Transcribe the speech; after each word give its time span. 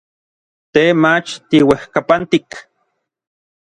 Te 0.73 0.83
mach 1.01 1.29
tiuejkapantik. 1.49 2.47